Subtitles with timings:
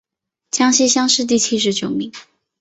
[0.49, 2.11] 江西乡试第七十九名。